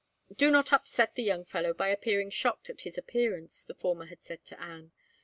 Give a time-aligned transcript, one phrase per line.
[0.35, 4.23] "Do not upset the young fellow by appearing shocked at his appearance," the former had
[4.23, 4.91] said to Anne.